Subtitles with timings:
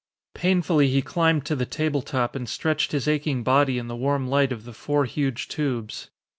[0.33, 4.27] Painfully he climbed to the table top and stretched his aching body in the warm
[4.27, 6.09] light of the four huge tubes.